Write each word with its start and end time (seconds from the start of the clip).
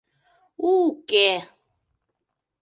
У-уке. 0.69 1.29